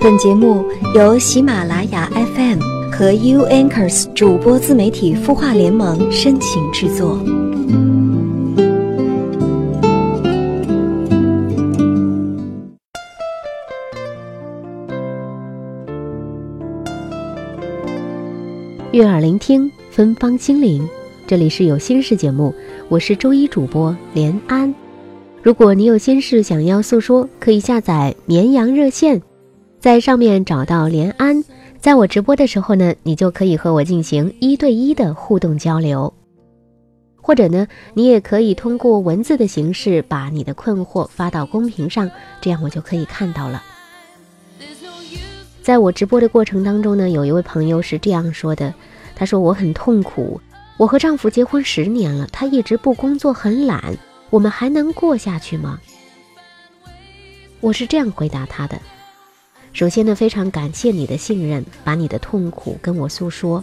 [0.00, 2.60] 本节目由喜马拉雅 FM
[2.92, 7.18] 和 U Anchors 主播自媒体孵化联盟深情制作。
[18.92, 20.88] 悦耳聆听，芬芳心灵。
[21.26, 22.54] 这里是有心事节目，
[22.88, 24.72] 我是周一主播连安。
[25.42, 29.22] 如果你有心事想要诉说，可以下载绵羊热线，
[29.80, 31.44] 在上面找到连安。
[31.78, 36.12] 在我直播的时候呢，你就可以和我进行一对一的互动交流，
[37.14, 42.10] 或者呢，你也可以通过文字的形式把你的困惑发到公屏上，
[42.40, 43.62] 这样我就可以看到了。
[45.62, 48.74] 在我直播的过程当中呢，有一位朋友是这样说的，
[49.14, 50.40] 他说我很痛苦，
[50.78, 53.96] 我和丈夫结婚十年了，他一直不工作，很懒，
[54.30, 55.78] 我们还能过下去吗？
[57.60, 58.80] 我是这样回答他的：
[59.72, 63.62] 首先呢，非常感谢你的信任，把你的痛苦跟我诉说。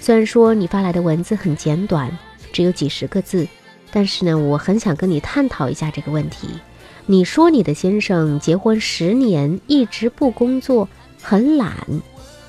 [0.00, 2.16] 虽然说你发来的文字很简短，
[2.52, 3.46] 只有几十个字，
[3.90, 6.48] 但是呢，我很想跟你探讨一下这个问题。
[7.06, 10.88] 你说你的先生结婚十年一直不工作。
[11.20, 11.74] 很懒，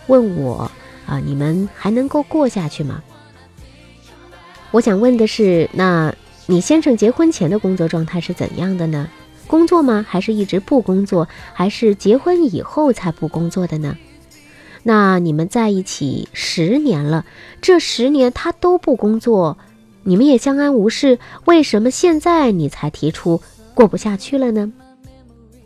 [0.06, 0.70] 问我
[1.08, 3.04] 啊，你们还能够过下去吗？
[4.70, 6.14] 我想问的是，那
[6.46, 9.10] 你先生结婚前的工作状态是怎样的呢？
[9.50, 10.06] 工作吗？
[10.08, 11.28] 还是一直不工作？
[11.54, 13.98] 还是结婚以后才不工作的呢？
[14.84, 17.26] 那你们在一起十年了，
[17.60, 19.58] 这十年他都不工作，
[20.04, 23.42] 你们也相安无事，为什么现在你才提出
[23.74, 24.72] 过不下去了呢？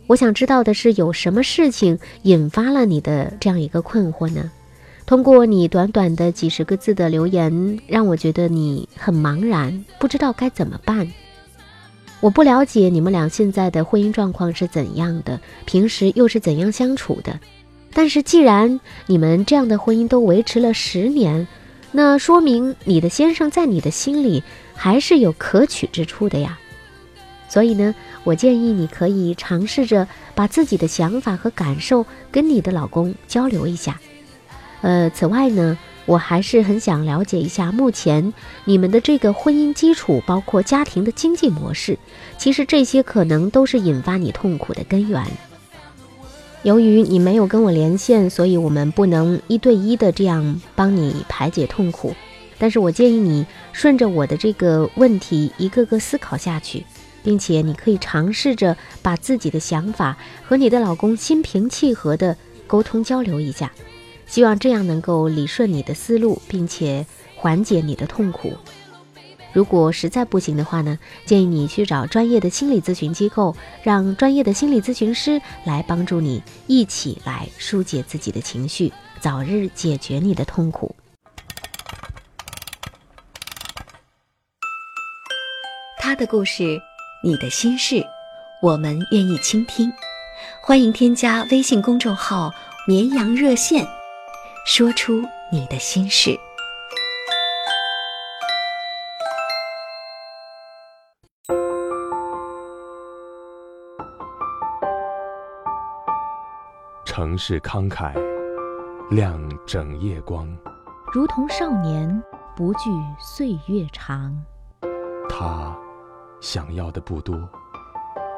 [0.06, 4.50] 我想知道的是，有什么事情引发了你的这样一个困惑呢？
[5.06, 11.06] 通过你短短的几十个字的留言，让我觉得你很茫然，不知道该怎么办。
[12.24, 17.38] 我不了解你们俩现在的婚姻状况是怎样的，平时又是怎样相处的。
[17.92, 21.46] 但是既然你们这样的婚姻都维持了十年，
[21.92, 24.42] 那说明你的先生在你的心里
[24.74, 26.58] 还是有可取之处的呀。
[27.46, 34.00] 所以呢，我建议你可以尝试着把自己的想法和感受跟你的老公交流一下。
[34.80, 38.32] 呃，此外呢，我还是很想了解一下目前
[38.64, 41.98] 你们的这个婚姻基础，包括家庭的经济模式。
[42.38, 45.24] 其实这些可能都是引发你痛苦的根源。
[46.62, 52.14] 由于你没有跟我连线，所以我们不能一对一的这样帮你排解痛苦。
[52.58, 56.84] 但是我建议你顺着我的这个问题一个个思考下去。
[57.24, 62.36] 并且你可以尝试着把自己的想法和你的老公心平气和的
[62.66, 63.72] 沟通交流一下，
[64.34, 67.06] 希望这样能够理顺你的思路，并且
[67.36, 68.52] 缓解你的痛苦。
[69.52, 80.96] 如果实在不行的话呢，建议你去找专业的心理咨询机构，让专业的心理咨询师来帮助你一起来疏解自己的情绪，早日解决你的痛苦。
[85.96, 86.80] 他的故事。
[87.22, 88.04] 你的心事，
[88.60, 89.92] 我们愿意倾听。
[90.60, 92.52] 欢迎添加微信公众号
[92.88, 93.86] “绵羊热线”，
[94.66, 96.34] 说出你的心事。
[107.04, 108.14] 城市慷慨，
[109.10, 110.48] 亮整夜光，
[111.12, 112.22] 如同少年
[112.56, 114.34] 不惧岁月长。
[115.28, 115.76] 他。
[116.40, 117.34] 想要的不多，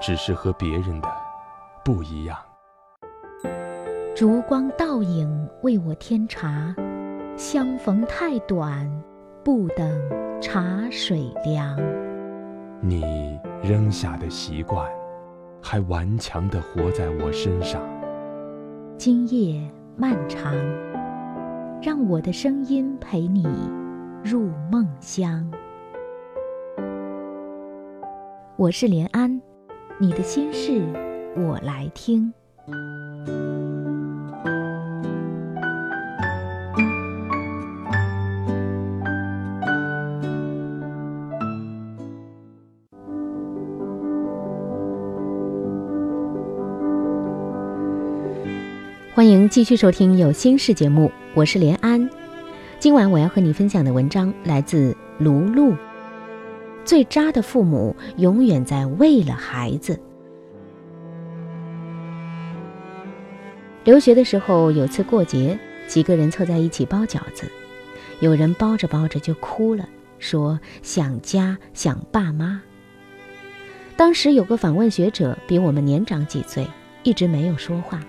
[0.00, 1.08] 只是和别人的
[1.84, 2.38] 不一样。
[4.16, 5.28] 烛光倒影
[5.60, 6.74] 为我添茶，
[7.36, 8.90] 相逢太短，
[9.44, 11.76] 不等茶水凉。
[12.80, 14.90] 你扔下的习惯，
[15.62, 17.82] 还顽强地活在我身上。
[18.96, 19.60] 今夜
[19.96, 20.54] 漫长，
[21.82, 23.46] 让我的声音陪你
[24.24, 25.46] 入梦乡。
[28.56, 29.38] 我是连安，
[29.98, 30.82] 你的心事
[31.36, 32.32] 我来听。
[49.26, 52.08] 欢迎继续收听《有心事》节目，我是连安。
[52.78, 55.74] 今晚我要和你分享的文章来自卢璐。
[56.84, 60.00] 最渣的父母永远在为了孩子。
[63.82, 65.58] 留学的时候，有次过节，
[65.88, 67.50] 几个人凑在一起包饺子，
[68.20, 69.88] 有人包着包着就哭了，
[70.20, 72.62] 说想家想爸妈。
[73.96, 76.64] 当时有个访问学者比我们年长几岁，
[77.02, 78.00] 一直没有说话。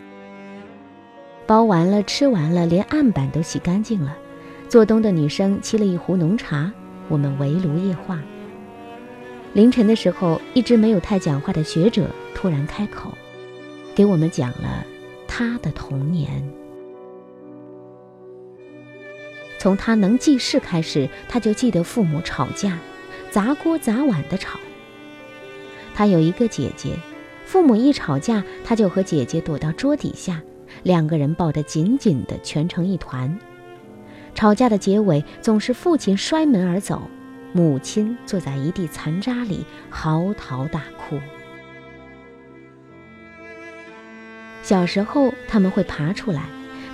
[1.48, 4.16] 包完了，吃完了，连案板都洗干净了。
[4.68, 6.70] 做东的女生沏了一壶浓茶，
[7.08, 8.20] 我们围炉夜话。
[9.54, 13.14] 凌晨的时候，一直没有太讲话的学者突然开口，
[13.96, 14.86] 给我们讲了
[15.26, 16.44] 他的童年。
[19.58, 22.78] 从他能记事开始，他就记得父母吵架，
[23.32, 24.60] 砸锅砸碗的吵。
[25.96, 26.92] 他有一个姐姐，
[27.46, 30.42] 父母一吵架，他就和姐姐躲到桌底下，
[30.84, 33.38] 两个人抱得紧紧的，蜷成一团。
[34.36, 37.02] 吵架的结尾总是父亲摔门而走，
[37.54, 41.19] 母亲坐在一地残渣里嚎啕大哭。
[44.62, 46.44] 小时候他们会爬出来，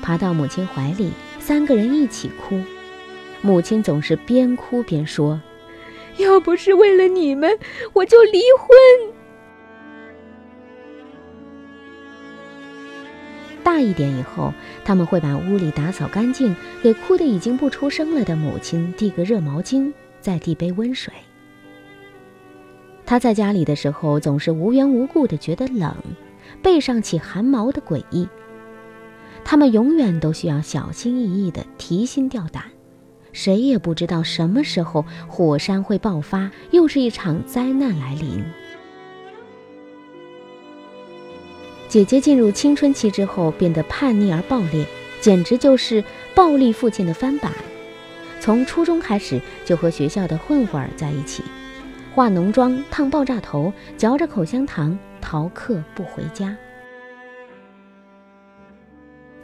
[0.02, 2.62] 爬到母亲怀里，三个人一起哭。
[3.42, 5.42] 母亲总是边哭边说
[6.16, 7.60] ：“要不是为了你们，
[7.92, 9.12] 我就离婚。”
[13.83, 14.53] 一点以后，
[14.83, 21.13] 他们会把屋里打扫干净，给哭得已经不出声了的母亲递个热毛巾，再递杯温水。
[23.06, 25.94] 他在家里的时候，总是无缘无故的觉得冷，
[26.62, 28.27] 背上起汗毛的诡异。
[29.44, 32.63] 他们永远都需要小心翼翼的提心吊胆，
[33.33, 38.41] 谁也不知道什么时候火山会爆发，又是一场灾难来临。
[41.94, 44.84] 姐姐进入青春期之后变得叛逆而暴烈，
[45.22, 46.04] 简直就是
[46.34, 47.51] 暴力父亲的翻版。
[48.40, 51.44] 从初中开始就和学校的混混儿在一起，
[52.16, 56.57] 化浓妆、烫爆炸头、嚼着口香糖、逃课不回家。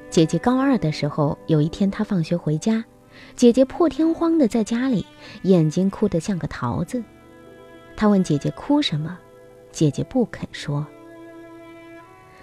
[0.09, 2.83] 姐姐高二的时候，有一天她放学回家，
[3.35, 5.05] 姐姐破天荒的在家里，
[5.43, 7.03] 眼睛哭得像个桃子。
[7.95, 9.19] 她问姐姐哭什么，
[9.71, 10.83] 姐姐不肯说。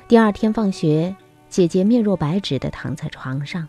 [0.08, 1.16] 第二天放学，
[1.48, 3.66] 姐姐面若白纸地躺在床上。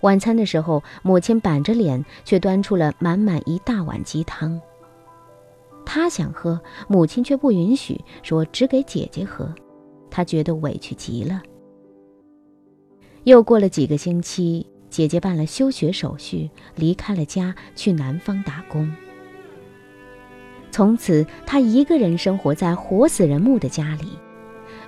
[0.00, 4.58] 晚餐的时候，母亲板着脸，却端出了满满一大碗鸡汤。
[5.84, 6.58] 她想喝，
[6.88, 9.54] 母亲却不允许，说只给姐姐喝。
[10.10, 11.42] 她觉得委屈极了。
[13.24, 18.90] 又过了几个星期，姐姐办了休学手续，离开了家，去南方打工。
[20.70, 24.08] 从此，她一个人生活在活死人墓的家里。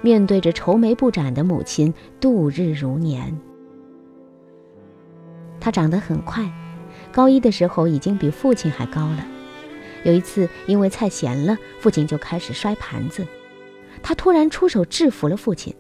[0.00, 3.36] 面对着愁眉不展的母亲，度日如年。
[5.60, 6.50] 他长得很快，
[7.10, 9.26] 高一的时候已经比父亲还高了。
[10.04, 13.26] 有一次，因为菜咸了，父亲就开始摔盘子。
[14.00, 15.74] 他突然出手制服了父亲，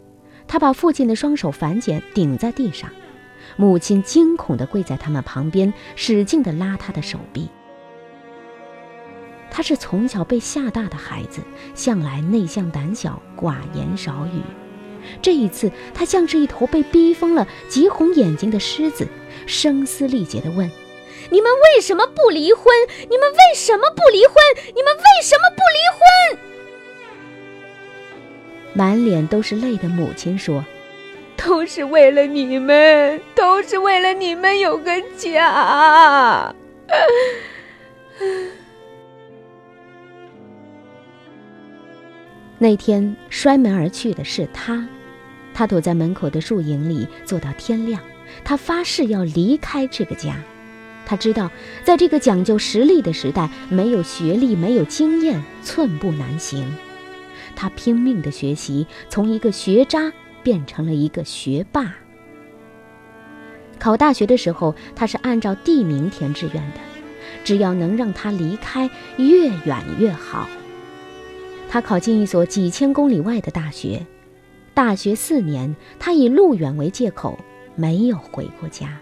[0.48, 2.90] 他把父亲的双手反剪，顶在地上。
[3.56, 7.48] 母亲惊恐地跪在他们旁边，使劲地拉他的手臂。
[9.58, 11.40] 他是从小被吓大的孩子，
[11.74, 14.40] 向来内向胆小，寡言少语。
[15.20, 19.08] 这一次，他像是一头被逼疯了、急红眼睛的狮子，
[19.46, 20.70] 声嘶力竭地问
[21.28, 22.66] ：“你们为什么不离婚？
[23.10, 24.34] 你们为什么不离婚？
[24.66, 26.38] 你们为什么不离婚？”
[28.74, 30.64] 满脸都是泪的母亲说
[31.36, 36.54] ：“都是为了你们，都是为了你们有个家。”
[42.58, 44.86] 那天摔门而去的是他，
[45.54, 48.02] 他躲在门口的树影里坐到天亮。
[48.44, 50.36] 他发誓要离开这个家。
[51.06, 51.50] 他知道，
[51.84, 56.70] 在这个讲究实力的时代，没有学历、没有经验，寸步难行。
[57.56, 60.12] 他拼命的学习，从一个学渣
[60.42, 61.94] 变成了一个学霸。
[63.78, 66.80] 考大学的时候，他是按照地名填志愿的，
[67.44, 70.48] 只要能让他离开，越远越好。
[71.68, 74.04] 他考进一所几千公里外的大学，
[74.72, 77.38] 大学四年，他以路远为借口，
[77.76, 78.98] 没有回过家。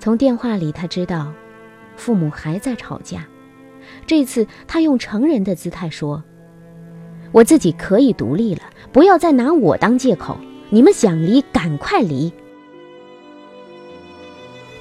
[0.00, 1.32] 从电话里，他知道，
[1.96, 3.24] 父母还在吵架。
[4.06, 6.22] 这次，他用成人的姿态说
[7.30, 8.62] ：“我自己可以独立了，
[8.92, 10.36] 不要再拿我当借口。
[10.70, 12.32] 你们想离，赶快离。”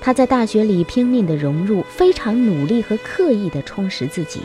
[0.01, 4.41] 他在大学里拼命的融入，非常努力和刻意的充实自己。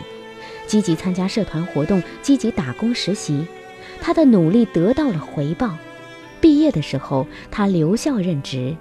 [0.67, 3.47] 积极参加社团活动，积极打工实习，
[4.01, 5.77] 他的努力得到了回报。
[6.41, 8.77] 毕业的时候，他留校任职。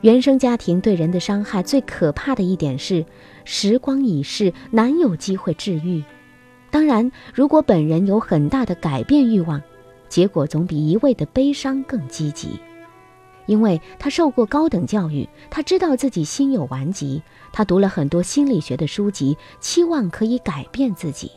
[0.00, 3.06] 原生家庭对人的伤害最可怕的一点是，
[3.46, 6.04] 时光已逝，难有机会治愈。
[6.70, 9.62] 当然，如果本人有很大的改变欲望，
[10.08, 12.60] 结果总比一味的悲伤更积极。
[13.46, 17.22] 因为他受过高等教育，他知道自己心有顽疾。
[17.52, 21.30] 他读了很多心理学的书籍，期望可以改变自己。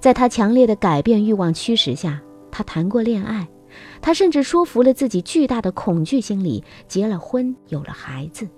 [0.00, 3.46] 在他强烈的改变欲望驱使下，他谈过恋爱，
[4.00, 8.48] 他甚至说服了自己巨大的恐惧心理，结了婚，有了孩子。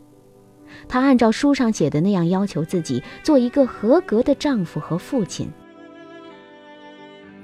[0.88, 5.48] 他按照书上写的那样要求自己做一个合格的丈夫和父亲。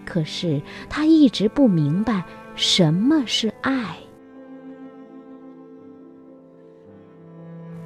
[0.05, 2.25] 可是他一直不明白
[2.55, 3.97] 什么是爱。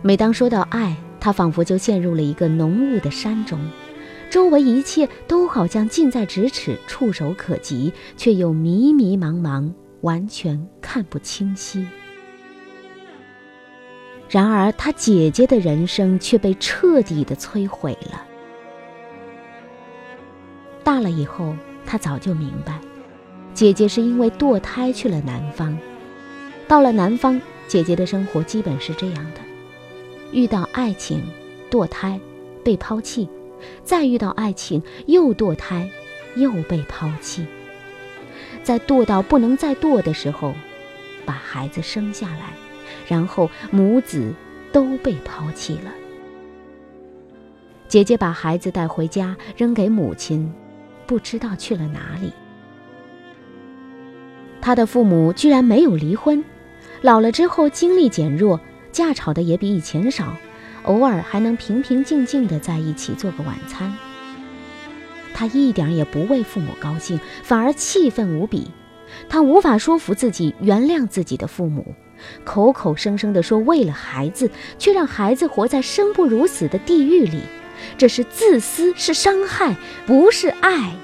[0.07, 3.59] 每当说到爱，他仿佛就陷入了一个浓雾的山中，
[4.29, 11.89] 周围一切都好像近在咫尺、触手可及，却又迷迷茫茫，完全看不清晰。
[14.29, 18.27] 然而，他姐姐的人生却被彻底的摧毁了。
[20.83, 21.57] 大了以后，
[21.87, 22.79] 他早就明白，
[23.55, 25.75] 姐姐是因为堕胎去了南方。
[26.69, 29.41] 到了南方，姐姐的生活基本是这样的。
[30.35, 31.23] 遇到爱情，
[31.71, 32.19] 堕胎，
[32.65, 33.29] 被抛弃；
[33.85, 35.89] 再遇到爱情，又堕胎，
[36.35, 37.47] 又被抛弃。
[38.65, 40.53] 在堕到不能再堕的时候，
[41.25, 42.53] 把孩子生下来，
[43.07, 44.35] 然后母子
[44.73, 45.93] 都被抛弃了。
[47.87, 50.53] 姐姐把孩子带回家，扔给母亲，
[51.07, 52.33] 不知道去了哪里。
[54.61, 56.45] 她的父母居然没有离婚，
[57.03, 58.59] 老了之后精力减弱。
[58.95, 60.37] 架吵的也比以前少，
[60.85, 63.93] 偶尔还能平平静静的在一起做个晚餐。
[65.35, 68.71] 他一点也不为父母高兴，反而气愤无比。
[69.29, 71.93] 他无法说服自己原谅自己的父母，
[72.45, 74.49] 口口声声地说为了孩子，
[74.79, 77.41] 却让孩子活在生不如死的地狱里。
[77.99, 79.75] 这是自私，是伤害，
[80.07, 80.95] 不是爱。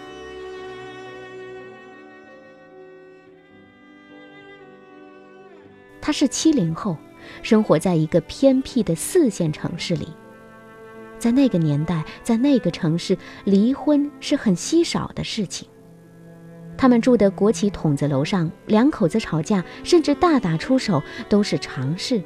[6.00, 6.96] 他是七零后。
[7.42, 10.08] 生活在一个偏僻的四线城市里，
[11.18, 15.68] 在那个年代，在那个城市，离婚是很稀少的事情。
[16.76, 22.22] 他们住的国企筒子楼上，两口子吵架，甚至大打出手都是常事，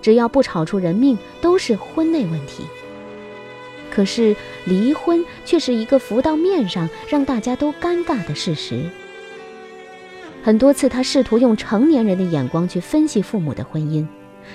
[0.00, 2.64] 只要不吵出人命，都是婚内问题。
[3.90, 8.88] 可是离婚却是一个浮到面上，让大家都尴尬的事实。
[10.44, 14.06] 很多次，他试图用成年人的眼光去分析父母的婚姻。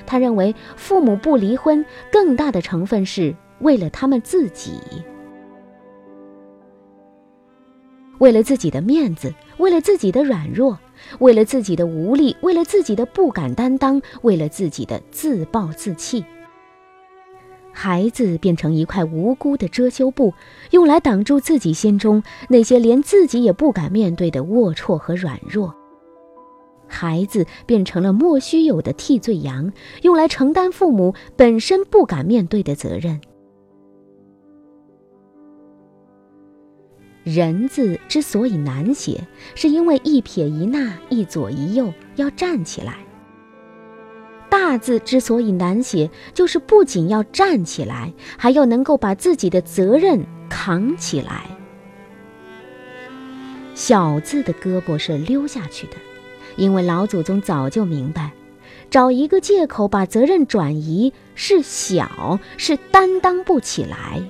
[0.06, 4.80] 他认为，父母不离婚，更大的成分是为了他们自己，
[8.20, 10.78] 为了自己的面子，为了自己的软弱，
[11.20, 16.24] 为了自己的无力，为了自己的不敢担当，为了自己的自暴自弃。
[17.78, 20.34] 孩子变成一块无辜的遮羞布，
[20.72, 25.76] 用来挡住自己心中那些连自己也不敢面对的龌龊和软弱。
[26.96, 29.74] 孩子变成了莫须有的替罪羊，
[30.04, 33.20] 用来承担父母本身不敢面对的责任。
[37.26, 42.94] 人字之所以难写，是因为一撇一捺、一左一右要站起来；
[44.50, 51.46] 大字之所以难写，就是不仅要站起来，还要能够把自己的责任扛起来。
[53.74, 55.98] 小字的胳膊是溜下去的。
[56.58, 58.32] 因为老祖宗早就明白，
[58.90, 64.22] 找一个借口把责任转移是小，是担当不起来。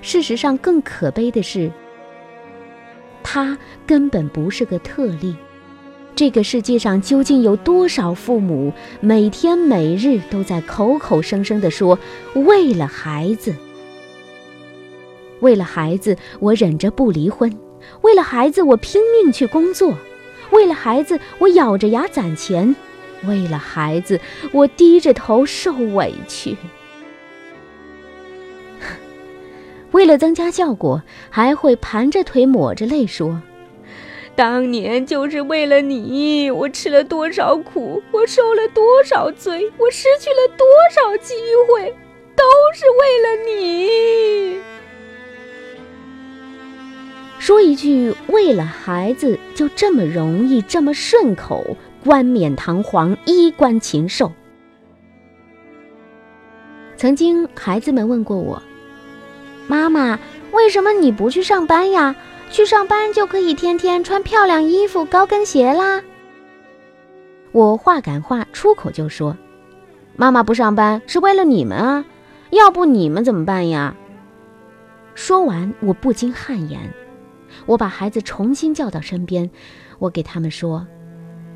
[0.00, 1.70] 事实上，更可悲的是，
[3.22, 5.36] 他根本不是个特例。
[6.14, 11.98] 这个世界上究竟有多少父母，每天每日都在口口声声地说
[12.34, 13.54] “为了孩子，
[15.40, 17.50] 为了孩子，我忍着不离婚”。
[18.02, 19.94] 为了孩子，我拼命去工作；
[20.50, 22.74] 为了孩子，我咬着牙攒钱；
[23.26, 24.20] 为了孩子，
[24.52, 26.56] 我低着头受委屈。
[29.92, 33.40] 为了增加效果，还会盘着腿抹着泪说
[34.34, 41.34] ：“当年就是为了你，我吃了多少苦，我受了多少罪，我失去了多少机
[41.68, 41.94] 会，
[42.34, 42.42] 都
[42.74, 44.60] 是为了你。”
[47.42, 54.30] 说一句“为了孩子”就这么容易，这么顺口，冠冕堂皇，衣冠禽兽。
[56.96, 58.62] 曾经，孩子们问过我
[59.66, 60.20] ：“妈妈，
[60.52, 62.14] 为什么你不去上班呀？
[62.48, 66.00] 去上班就可以天天穿漂亮衣服、高跟鞋啦。”
[67.50, 69.36] 我话赶话，出口就说
[70.14, 72.04] ：“妈妈不上班是为了你们啊，
[72.50, 73.96] 要不你们怎么办呀？”
[75.16, 76.78] 说完，我不禁汗颜。
[77.66, 79.50] 我把孩子重新叫到身边，
[79.98, 80.86] 我给他们说：“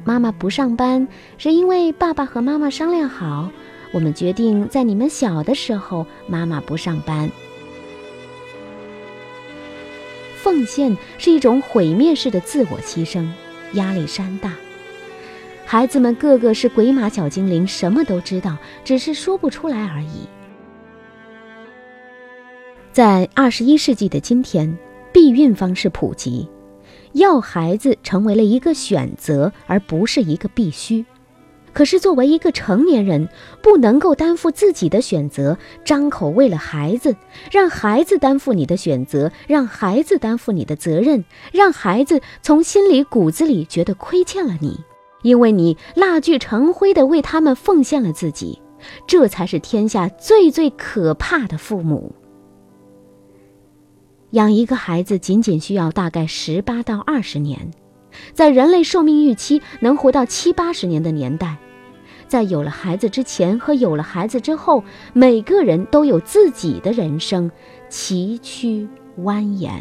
[0.05, 1.07] 妈妈不上班，
[1.39, 3.51] 是因为爸爸和妈妈商量好，
[3.93, 7.31] 我们决定在你们小的时候，妈妈不上班。”
[10.37, 13.27] 奉献是一种毁灭式的自我牺牲，
[13.73, 14.53] 压力山大。
[15.65, 20.29] 孩子们个个是鬼马小精灵，什么都知道，只是说不出来而已。
[22.93, 24.79] 在二十一世纪的今天，
[25.17, 26.47] 避孕方式普及，
[27.15, 31.07] 要孩子成为了一个选择，而不是一个必须。
[31.73, 33.27] 可是，作为一个成年人，
[33.63, 35.57] 不能够担负自己的选择，
[35.87, 37.17] 张口为了孩子，
[37.51, 44.81] 让孩子担负你的选择，让孩子担负你的责任，让孩子从心里骨子里觉得亏欠了你，
[45.23, 48.61] 因为你蜡炬成灰的为他们奉献了自己，
[49.07, 52.15] 这才是天下最最可怕的父母。
[54.37, 57.71] 养一个孩子仅仅需要大概十八到二十年，
[58.35, 61.57] 在人类寿命预期能活到七八十年的年代。
[62.29, 67.51] 在有了孩子之前和有了孩子之后，每个人都有自己的人生，
[67.89, 68.87] 崎岖
[69.19, 69.81] 蜿蜒。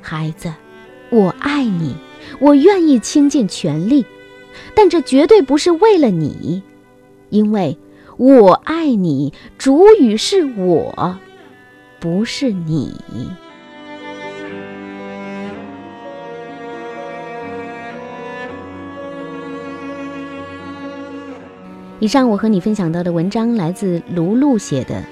[0.00, 0.52] 孩子，
[1.12, 1.94] 我爱你，
[2.40, 4.04] 我愿意倾尽全力，
[4.74, 6.64] 但这绝对不是为了你，
[7.28, 7.78] 因为
[8.16, 11.18] 我爱你，主语是我，
[11.98, 12.94] 不是你。
[21.98, 24.94] 以上我和你分享到的文章来自卢璐写的，《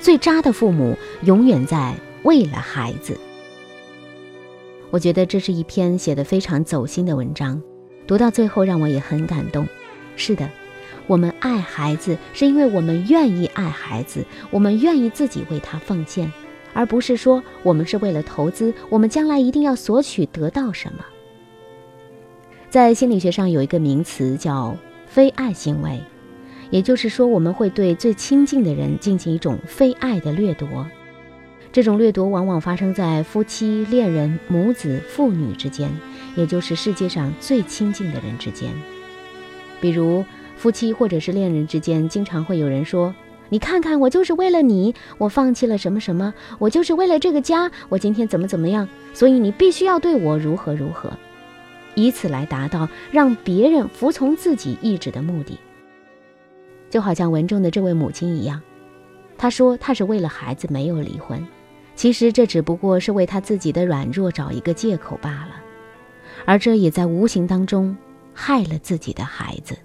[0.00, 3.14] 最渣的父母永远在为了孩子》。
[4.90, 7.62] 我觉得这是一篇写的非常走心的文章，
[8.06, 9.64] 读到最后让我也很感动。
[10.16, 10.48] 是的，
[11.08, 16.32] 我们爱孩子是因为我们愿意爱孩子，我们愿意自己为他奉献，
[16.72, 21.04] 而不是说我们是为了投资，我们将来一定要索取得到什么。
[22.70, 26.00] 在心理学上有一个名词叫非爱行为。
[26.70, 30.86] 也就是说，我们会对最亲近的人进行一种非爱的掠夺，
[31.72, 35.90] 这种掠夺往往发生在夫妻、恋人、母子、父女之间，
[36.36, 38.70] 也就是世界上最亲近的人之间。
[39.80, 40.22] 比如
[40.58, 43.14] 夫妻或者是恋人之间，经常会有人说
[43.48, 51.12] ：“你看看，我就是为了你，我放弃了什么什么，我就是为了这个家，我今天怎么怎么样，所以你必须要对我如何如何，
[51.94, 55.56] 以此来达到让别人服从自己意志的目的。”
[56.90, 58.60] 就好像文中的这位母亲一样，
[59.36, 61.46] 她说她是为了孩子没有离婚，
[61.94, 65.52] 其实这只不过是为她自己的软弱找一个借口罢了，
[66.44, 67.96] 而这也在无形当中
[68.34, 69.76] 害了自己的孩子。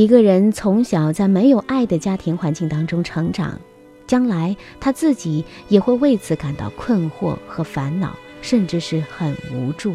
[0.00, 3.60] 一个人从小在没有爱的家庭环境当中成长，
[4.06, 9.94] 将来他自己也会为此感到困惑和烦恼，甚至是很无助。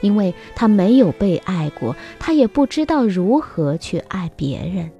[0.00, 4.90] 因为他没有被爱过，他也不知道如何去爱别人，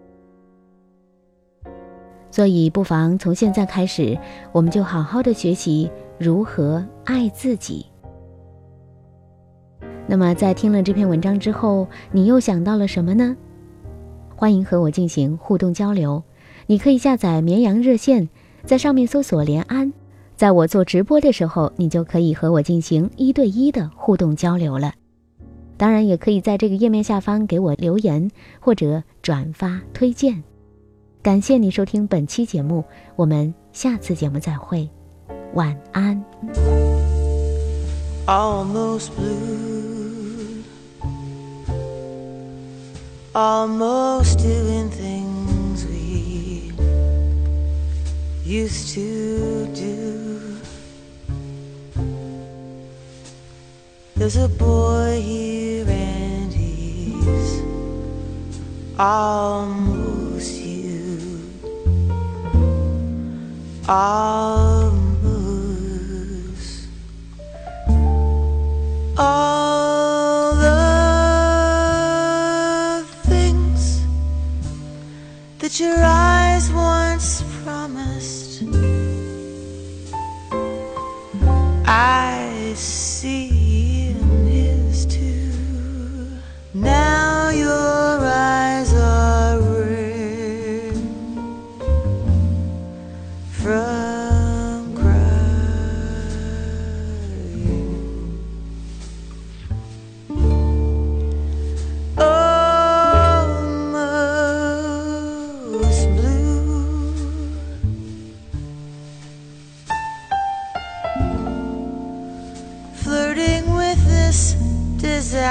[2.31, 4.19] 所以不妨从现在开始，
[4.53, 7.87] 我们就好好的学习如何爱自己。
[10.07, 13.35] 那么，在听了这篇文章之后，你又想到了什么呢？
[14.37, 16.23] 欢迎和我进行互动交流，
[16.67, 18.29] 你可以下载绵羊热线，
[18.67, 19.91] 在上面搜索“连安”。
[20.37, 24.93] 在我做直播的时候，你就可以和我进行一对一的互动交流了。
[25.79, 30.45] 当然，也可以在这个页面下方给我留言或者转发推荐。
[31.23, 32.85] 感谢你收听本期节目，
[33.17, 34.87] 我们下次节目再会，
[35.55, 36.23] 晚安。
[43.37, 46.73] almost doing things we
[48.43, 50.57] used to do.
[54.15, 57.61] There's a boy here and he's
[58.99, 61.43] almost you.
[63.87, 64.66] Almost.
[75.79, 76.16] picture of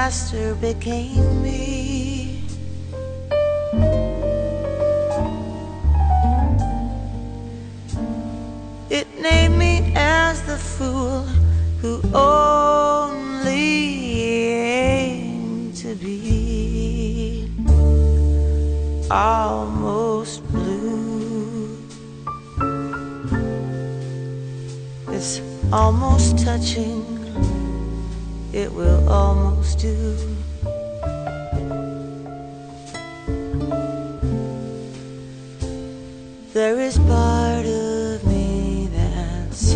[0.06, 1.95] disaster became me.
[36.56, 39.76] There is part of me that's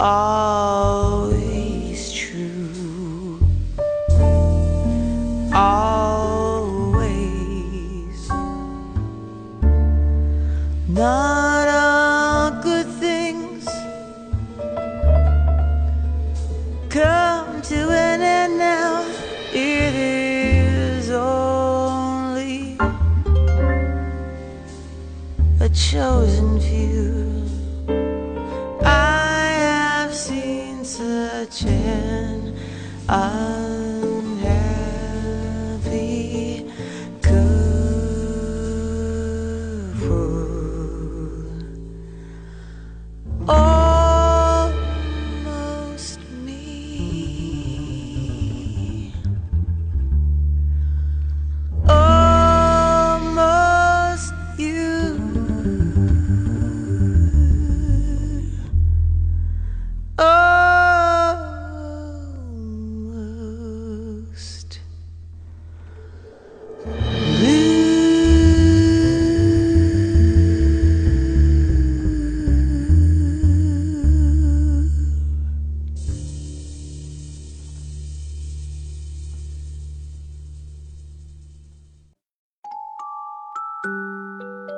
[0.00, 0.55] always
[33.08, 33.45] I